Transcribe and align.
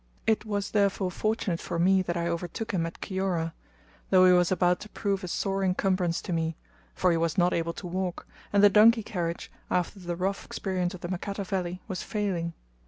It 0.25 0.45
was 0.45 0.71
therefore 0.71 1.11
fortunate 1.11 1.59
for 1.59 1.77
me 1.77 2.01
that 2.01 2.17
I 2.17 2.27
overtook 2.27 2.71
him 2.71 2.87
at 2.87 3.01
Kiora; 3.01 3.53
though 4.09 4.25
he 4.25 4.33
was 4.33 4.51
about 4.51 4.79
to 4.79 4.89
prove 4.89 5.23
a 5.23 5.27
sore 5.27 5.63
incumbrance 5.63 6.23
to 6.23 6.33
me, 6.33 6.57
for 6.95 7.11
he 7.11 7.17
was 7.17 7.37
not 7.37 7.53
able 7.53 7.73
to 7.73 7.85
walk, 7.85 8.25
and 8.51 8.63
the 8.63 8.69
donkey 8.71 9.03
carriage, 9.03 9.51
after 9.69 9.99
the 9.99 10.15
rough 10.15 10.43
experience 10.43 10.95
of 10.95 11.01
the 11.01 11.07
Makata 11.07 11.43
valley, 11.43 11.83
was 11.87 12.01
failing. 12.01 12.53